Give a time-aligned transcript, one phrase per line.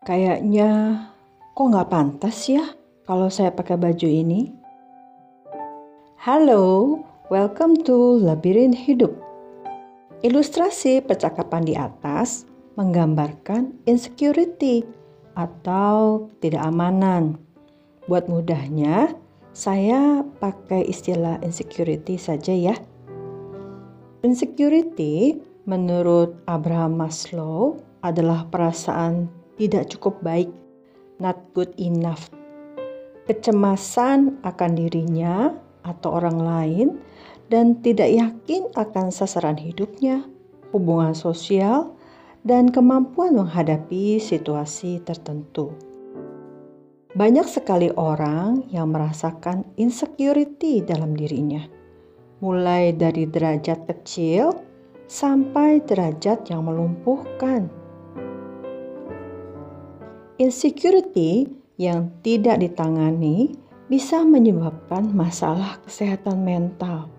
[0.00, 0.96] Kayaknya
[1.52, 2.64] kok nggak pantas ya
[3.04, 4.48] kalau saya pakai baju ini.
[6.16, 6.96] Halo,
[7.28, 9.12] welcome to Labirin Hidup.
[10.24, 12.48] Ilustrasi percakapan di atas
[12.80, 14.88] menggambarkan insecurity
[15.36, 17.36] atau tidak amanan.
[18.08, 19.12] Buat mudahnya,
[19.52, 22.76] saya pakai istilah insecurity saja ya.
[24.24, 30.48] Insecurity menurut Abraham Maslow adalah perasaan tidak cukup baik,
[31.20, 32.32] not good enough.
[33.28, 35.52] Kecemasan akan dirinya
[35.84, 36.88] atau orang lain
[37.52, 40.24] dan tidak yakin akan sasaran hidupnya,
[40.72, 41.92] hubungan sosial,
[42.40, 45.76] dan kemampuan menghadapi situasi tertentu.
[47.12, 51.66] Banyak sekali orang yang merasakan insecurity dalam dirinya,
[52.40, 54.56] mulai dari derajat kecil
[55.10, 57.79] sampai derajat yang melumpuhkan.
[60.40, 61.44] Insecurity
[61.76, 63.60] yang tidak ditangani
[63.92, 67.12] bisa menyebabkan masalah kesehatan mental.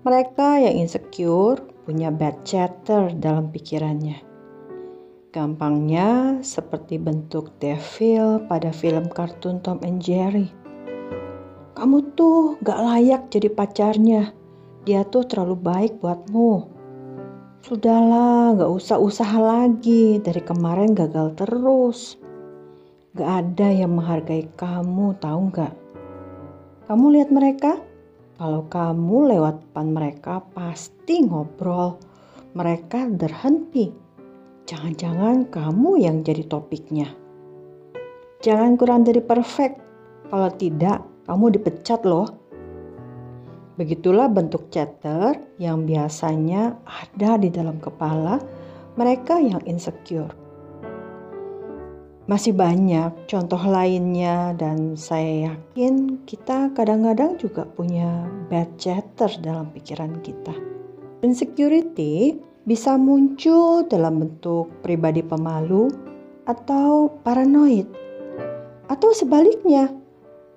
[0.00, 4.24] Mereka yang insecure punya bad chatter dalam pikirannya.
[5.28, 10.48] Gampangnya seperti bentuk devil pada film kartun Tom and Jerry.
[11.76, 14.32] Kamu tuh gak layak jadi pacarnya.
[14.88, 16.75] Dia tuh terlalu baik buatmu.
[17.66, 20.22] Sudahlah, gak usah usaha lagi.
[20.22, 22.14] Dari kemarin gagal terus.
[23.18, 25.74] Gak ada yang menghargai kamu, tahu gak?
[26.86, 27.74] Kamu lihat mereka?
[28.38, 31.98] Kalau kamu lewat depan mereka, pasti ngobrol.
[32.54, 33.90] Mereka berhenti.
[34.70, 37.10] Jangan-jangan kamu yang jadi topiknya.
[38.46, 39.82] Jangan kurang dari perfect.
[40.30, 42.30] Kalau tidak, kamu dipecat loh.
[43.76, 48.40] Begitulah bentuk chatter yang biasanya ada di dalam kepala
[48.96, 50.32] mereka yang insecure.
[52.26, 60.24] Masih banyak contoh lainnya dan saya yakin kita kadang-kadang juga punya bad chatter dalam pikiran
[60.24, 60.56] kita.
[61.20, 62.34] Insecurity
[62.64, 65.92] bisa muncul dalam bentuk pribadi pemalu
[66.48, 67.86] atau paranoid
[68.88, 69.92] atau sebaliknya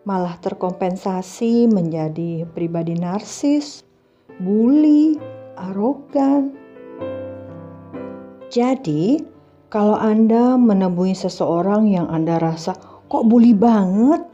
[0.09, 3.85] malah terkompensasi menjadi pribadi narsis,
[4.41, 5.21] bully,
[5.53, 6.57] arogan.
[8.49, 9.21] Jadi,
[9.69, 12.73] kalau Anda menemui seseorang yang Anda rasa
[13.05, 14.25] kok bully banget,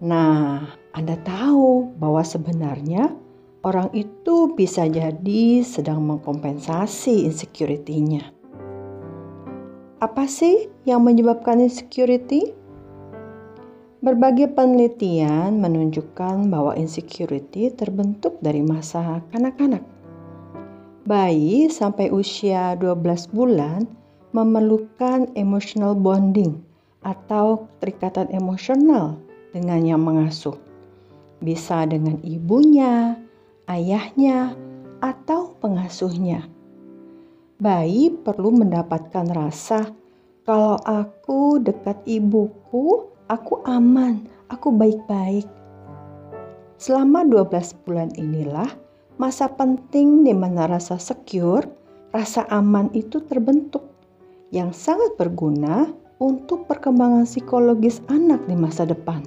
[0.00, 0.64] nah
[0.96, 3.12] Anda tahu bahwa sebenarnya
[3.68, 8.32] orang itu bisa jadi sedang mengkompensasi insecurity-nya.
[10.00, 12.56] Apa sih yang menyebabkan insecurity?
[14.06, 19.82] Berbagai penelitian menunjukkan bahwa insecurity terbentuk dari masa kanak-kanak.
[21.02, 23.02] Bayi sampai usia 12
[23.34, 23.82] bulan
[24.30, 26.54] memerlukan emotional bonding
[27.02, 29.18] atau keterikatan emosional
[29.50, 30.54] dengan yang mengasuh.
[31.42, 33.18] Bisa dengan ibunya,
[33.66, 34.54] ayahnya,
[35.02, 36.46] atau pengasuhnya.
[37.58, 39.90] Bayi perlu mendapatkan rasa
[40.46, 45.46] kalau aku dekat ibuku, aku aman, aku baik-baik.
[46.76, 48.68] Selama 12 bulan inilah
[49.16, 51.64] masa penting di mana rasa secure,
[52.12, 53.82] rasa aman itu terbentuk
[54.52, 55.90] yang sangat berguna
[56.22, 59.24] untuk perkembangan psikologis anak di masa depan.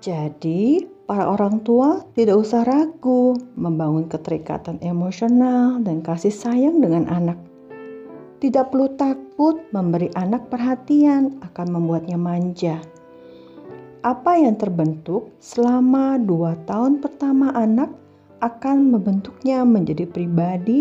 [0.00, 7.36] Jadi, para orang tua tidak usah ragu membangun keterikatan emosional dan kasih sayang dengan anak
[8.40, 12.80] tidak perlu takut memberi anak perhatian akan membuatnya manja.
[14.00, 17.92] Apa yang terbentuk selama dua tahun pertama anak
[18.40, 20.80] akan membentuknya menjadi pribadi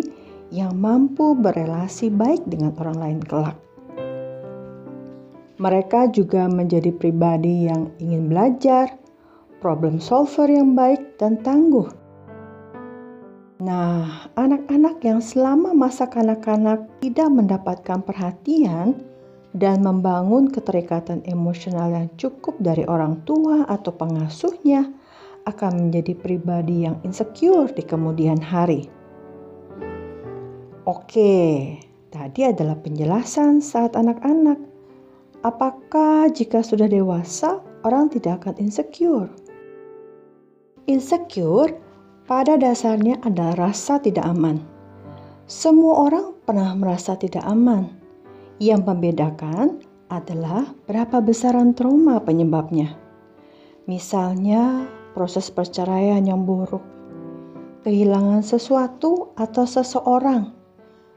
[0.56, 3.60] yang mampu berelasi baik dengan orang lain kelak.
[5.60, 8.96] Mereka juga menjadi pribadi yang ingin belajar,
[9.60, 11.99] problem solver yang baik dan tangguh
[13.60, 19.04] Nah, anak-anak yang selama masa kanak-kanak tidak mendapatkan perhatian
[19.52, 24.88] dan membangun keterikatan emosional yang cukup dari orang tua atau pengasuhnya
[25.44, 28.88] akan menjadi pribadi yang insecure di kemudian hari.
[30.88, 31.76] Oke,
[32.16, 34.56] tadi adalah penjelasan saat anak-anak.
[35.44, 39.28] Apakah jika sudah dewasa orang tidak akan insecure?
[40.88, 41.89] Insecure
[42.30, 44.62] pada dasarnya adalah rasa tidak aman.
[45.50, 47.90] Semua orang pernah merasa tidak aman.
[48.62, 49.82] Yang membedakan
[50.14, 52.94] adalah berapa besaran trauma penyebabnya.
[53.90, 54.86] Misalnya,
[55.18, 56.86] proses perceraian yang buruk,
[57.82, 60.54] kehilangan sesuatu atau seseorang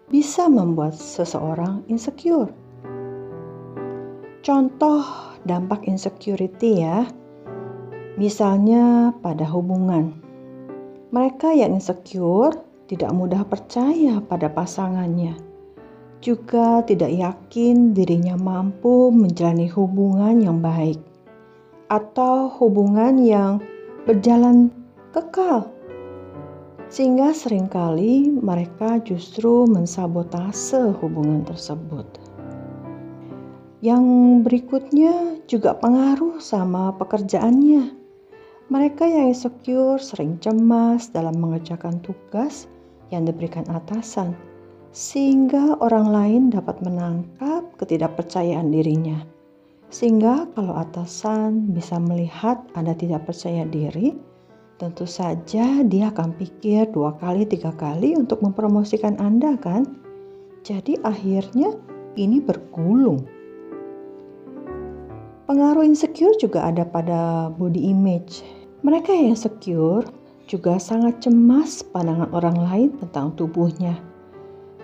[0.09, 2.49] bisa membuat seseorang insecure.
[4.41, 5.05] Contoh
[5.45, 7.05] dampak insecurity ya.
[8.17, 10.22] Misalnya pada hubungan.
[11.13, 12.57] Mereka yang insecure
[12.89, 15.37] tidak mudah percaya pada pasangannya.
[16.25, 20.97] Juga tidak yakin dirinya mampu menjalani hubungan yang baik
[21.93, 23.61] atau hubungan yang
[24.09, 24.73] berjalan
[25.13, 25.69] kekal.
[26.89, 32.09] Sehingga sering kali mereka justru mensabotase hubungan tersebut.
[33.85, 34.05] Yang
[34.49, 38.02] berikutnya juga pengaruh sama pekerjaannya.
[38.73, 42.73] Mereka yang insecure sering cemas dalam mengerjakan tugas
[43.13, 44.33] yang diberikan atasan,
[44.97, 49.29] sehingga orang lain dapat menangkap ketidakpercayaan dirinya.
[49.93, 54.17] Sehingga kalau atasan bisa melihat Anda tidak percaya diri,
[54.81, 59.85] tentu saja dia akan pikir dua kali, tiga kali untuk mempromosikan Anda kan?
[60.65, 61.77] Jadi akhirnya
[62.17, 63.21] ini bergulung
[65.53, 68.62] Pengaruh insecure juga ada pada body image.
[68.83, 70.03] Mereka yang insecure
[70.51, 73.95] juga sangat cemas pandangan orang lain tentang tubuhnya.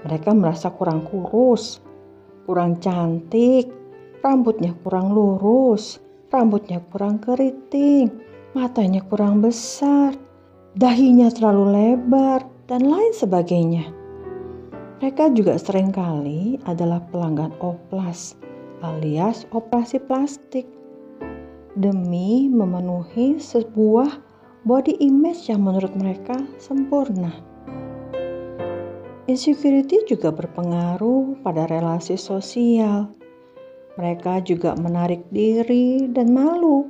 [0.07, 1.83] Mereka merasa kurang kurus,
[2.47, 3.67] kurang cantik,
[4.23, 5.99] rambutnya kurang lurus,
[6.31, 8.07] rambutnya kurang keriting,
[8.55, 10.15] matanya kurang besar,
[10.79, 13.91] dahinya terlalu lebar, dan lain sebagainya.
[15.03, 18.39] Mereka juga sering kali adalah pelanggan oplas
[18.79, 20.78] alias operasi plastik
[21.79, 24.19] demi memenuhi sebuah
[24.67, 27.31] body image yang menurut mereka sempurna.
[29.31, 33.13] Insecurity juga berpengaruh pada relasi sosial.
[33.95, 36.89] Mereka juga menarik diri dan malu.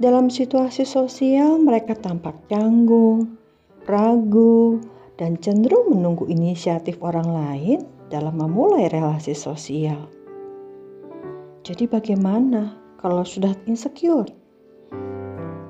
[0.00, 3.36] Dalam situasi sosial, mereka tampak canggung,
[3.84, 4.80] ragu,
[5.20, 10.08] dan cenderung menunggu inisiatif orang lain dalam memulai relasi sosial.
[11.60, 14.28] Jadi bagaimana kalau sudah insecure?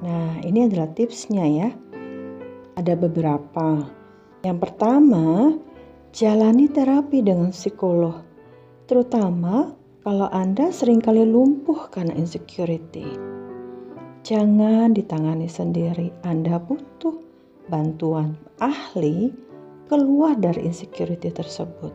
[0.03, 1.71] Nah, ini adalah tipsnya ya.
[2.75, 3.87] Ada beberapa.
[4.43, 5.55] Yang pertama,
[6.11, 8.19] jalani terapi dengan psikolog.
[8.91, 9.71] Terutama
[10.03, 13.07] kalau Anda sering kali lumpuh karena insecurity.
[14.27, 16.11] Jangan ditangani sendiri.
[16.27, 17.15] Anda butuh
[17.71, 19.31] bantuan ahli
[19.87, 21.95] keluar dari insecurity tersebut.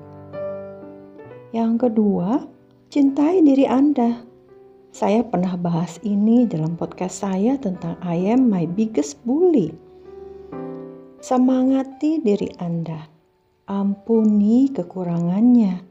[1.52, 2.56] Yang kedua,
[2.96, 4.24] Cintai diri Anda.
[4.96, 9.76] Saya pernah bahas ini dalam podcast saya tentang I am my biggest bully.
[11.20, 13.04] Semangati diri Anda.
[13.68, 15.84] Ampuni kekurangannya.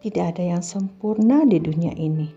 [0.00, 2.32] Tidak ada yang sempurna di dunia ini.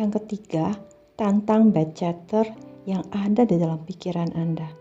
[0.00, 0.72] Yang ketiga,
[1.20, 2.48] tantang bad chatter
[2.88, 4.72] yang ada di dalam pikiran Anda.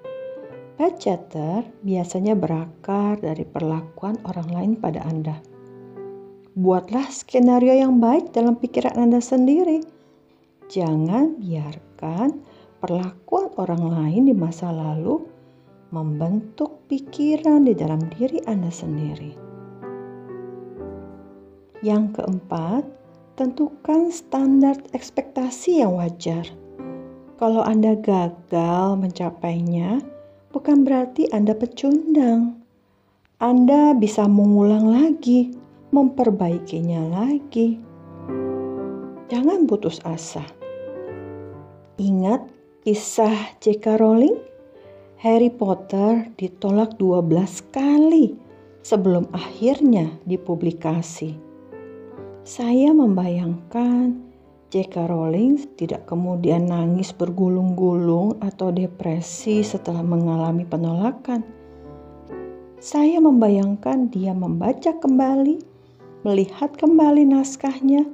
[0.80, 5.44] Bad chatter biasanya berakar dari perlakuan orang lain pada Anda
[6.56, 9.95] Buatlah skenario yang baik dalam pikiran Anda sendiri.
[10.66, 12.42] Jangan biarkan
[12.82, 15.22] perlakuan orang lain di masa lalu
[15.94, 19.38] membentuk pikiran di dalam diri Anda sendiri.
[21.86, 22.84] Yang keempat,
[23.38, 26.50] tentukan standar ekspektasi yang wajar.
[27.38, 30.02] Kalau Anda gagal mencapainya,
[30.50, 32.58] bukan berarti Anda pecundang.
[33.38, 35.54] Anda bisa mengulang lagi
[35.94, 37.95] memperbaikinya lagi.
[39.26, 40.46] Jangan putus asa.
[41.98, 42.46] Ingat
[42.86, 43.98] kisah J.K.
[43.98, 44.38] Rowling?
[45.18, 48.38] Harry Potter ditolak 12 kali
[48.86, 51.34] sebelum akhirnya dipublikasi.
[52.46, 54.14] Saya membayangkan
[54.70, 55.10] J.K.
[55.10, 61.42] Rowling tidak kemudian nangis bergulung-gulung atau depresi setelah mengalami penolakan.
[62.78, 65.74] Saya membayangkan dia membaca kembali
[66.22, 68.06] melihat kembali naskahnya,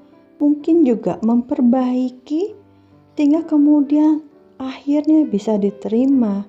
[0.42, 2.58] mungkin juga memperbaiki,
[3.14, 4.26] sehingga kemudian
[4.58, 6.42] akhirnya bisa diterima,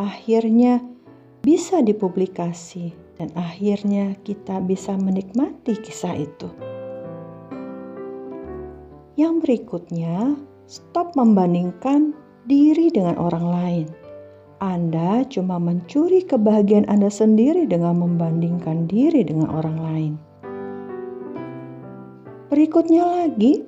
[0.00, 0.80] akhirnya
[1.44, 6.48] bisa dipublikasi, dan akhirnya kita bisa menikmati kisah itu.
[9.20, 10.34] Yang berikutnya,
[10.64, 12.16] stop membandingkan
[12.48, 13.86] diri dengan orang lain.
[14.64, 20.12] Anda cuma mencuri kebahagiaan Anda sendiri dengan membandingkan diri dengan orang lain.
[22.52, 23.64] Berikutnya lagi,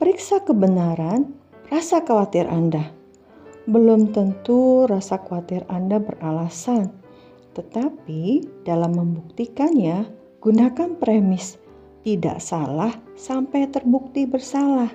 [0.00, 1.36] periksa kebenaran
[1.68, 2.88] rasa khawatir Anda.
[3.68, 6.88] Belum tentu rasa khawatir Anda beralasan,
[7.52, 10.08] tetapi dalam membuktikannya,
[10.40, 11.60] gunakan premis
[12.00, 14.88] tidak salah sampai terbukti bersalah,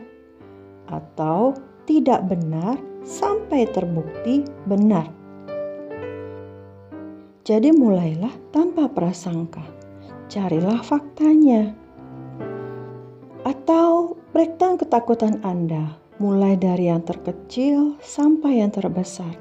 [0.89, 1.53] atau
[1.85, 5.05] tidak benar sampai terbukti benar.
[7.45, 9.61] Jadi, mulailah tanpa prasangka,
[10.25, 11.84] carilah faktanya
[13.65, 19.31] Breakdown ketakutan Anda, mulai dari yang terkecil sampai yang terbesar.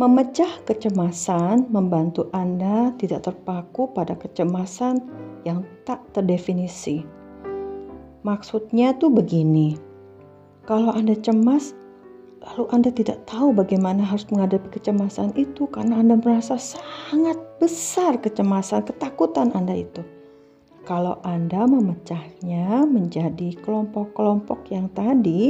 [0.00, 5.02] Memecah kecemasan membantu Anda tidak terpaku pada kecemasan
[5.44, 7.04] yang tak terdefinisi.
[8.24, 9.76] Maksudnya tuh begini,
[10.64, 11.76] kalau Anda cemas,
[12.38, 18.88] lalu Anda tidak tahu bagaimana harus menghadapi kecemasan itu karena Anda merasa sangat besar kecemasan,
[18.88, 20.00] ketakutan Anda itu.
[20.84, 25.48] Kalau Anda memecahnya menjadi kelompok-kelompok yang tadi,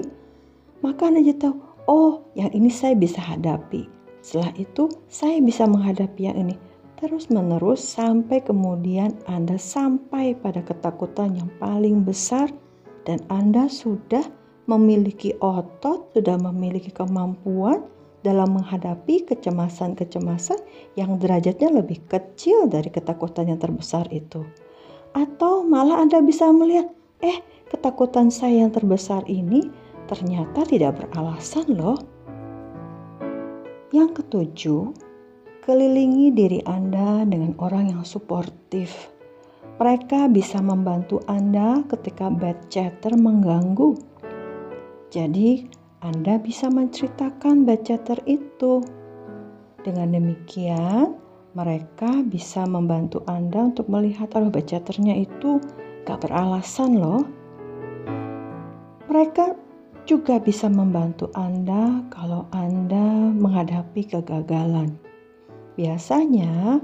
[0.78, 1.54] maka Anda jadi tahu,
[1.90, 3.90] oh yang ini saya bisa hadapi.
[4.22, 6.54] Setelah itu saya bisa menghadapi yang ini.
[7.02, 12.54] Terus menerus sampai kemudian Anda sampai pada ketakutan yang paling besar
[13.02, 14.22] dan Anda sudah
[14.70, 17.82] memiliki otot, sudah memiliki kemampuan
[18.24, 20.56] dalam menghadapi kecemasan-kecemasan
[20.96, 24.46] yang derajatnya lebih kecil dari ketakutan yang terbesar itu.
[25.14, 26.90] Atau malah Anda bisa melihat,
[27.22, 27.38] eh
[27.70, 29.70] ketakutan saya yang terbesar ini
[30.10, 31.96] ternyata tidak beralasan loh.
[33.94, 34.90] Yang ketujuh,
[35.62, 39.14] kelilingi diri Anda dengan orang yang suportif.
[39.78, 43.94] Mereka bisa membantu Anda ketika bad chatter mengganggu.
[45.14, 45.66] Jadi,
[46.02, 48.82] Anda bisa menceritakan bad chatter itu.
[49.82, 51.23] Dengan demikian,
[51.54, 55.62] mereka bisa membantu Anda untuk melihat arah bacaternya itu
[56.02, 57.22] gak beralasan loh.
[59.06, 59.54] Mereka
[60.02, 64.98] juga bisa membantu Anda kalau Anda menghadapi kegagalan.
[65.78, 66.82] Biasanya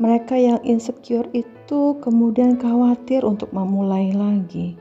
[0.00, 4.80] mereka yang insecure itu kemudian khawatir untuk memulai lagi.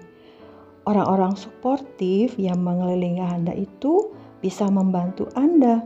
[0.87, 5.83] Orang-orang suportif yang mengelilingi Anda itu bisa membantu Anda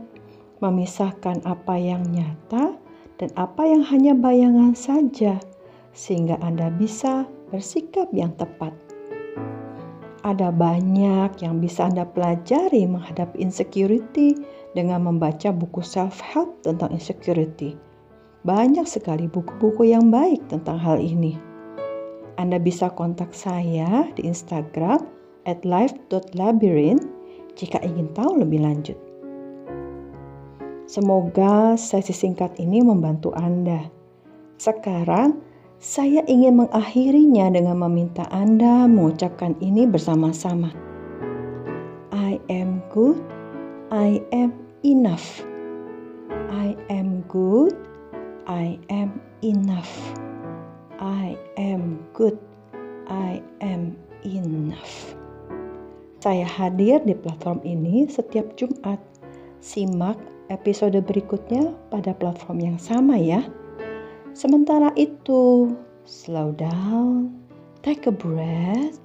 [0.62, 2.85] memisahkan apa yang nyata
[3.16, 5.40] dan apa yang hanya bayangan saja,
[5.96, 8.72] sehingga Anda bisa bersikap yang tepat.
[10.26, 14.34] Ada banyak yang bisa Anda pelajari menghadapi insecurity
[14.74, 17.78] dengan membaca buku self-help tentang insecurity.
[18.42, 21.38] Banyak sekali buku-buku yang baik tentang hal ini.
[22.36, 25.00] Anda bisa kontak saya di Instagram
[25.46, 27.06] at life.labyrinth
[27.56, 28.98] jika ingin tahu lebih lanjut.
[30.86, 33.90] Semoga sesi singkat ini membantu Anda.
[34.54, 35.42] Sekarang,
[35.82, 40.70] saya ingin mengakhirinya dengan meminta Anda mengucapkan ini bersama-sama.
[42.14, 43.18] I am good,
[43.90, 44.54] I am
[44.86, 45.42] enough.
[46.54, 47.74] I am good,
[48.46, 49.90] I am enough.
[51.02, 52.38] I am good,
[53.10, 55.18] I am enough.
[56.22, 59.02] Saya hadir di platform ini setiap Jumat.
[59.58, 63.44] Simak episode berikutnya pada platform yang sama ya.
[64.32, 65.72] Sementara itu,
[66.04, 67.32] slow down,
[67.82, 69.00] take a breath,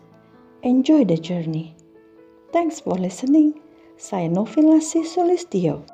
[0.63, 1.75] enjoy the journey.
[2.51, 3.57] Thanks for listening.
[3.95, 5.87] Saya Novila Solistio.